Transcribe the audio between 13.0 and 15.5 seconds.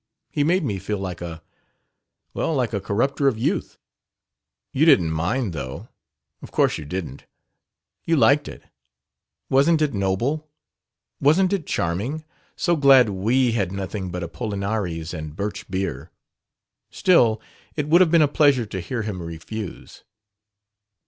that we had nothing but Apollinaris and